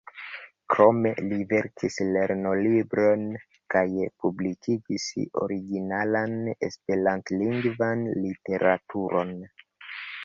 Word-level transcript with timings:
Krome, 0.73 1.09
li 1.31 1.35
verkis 1.49 1.97
lernolibron 2.15 3.27
kaj 3.75 3.83
publikigis 4.25 5.07
originalan 5.45 6.35
esperantlingvan 6.71 8.05
literaturon. 8.25 9.37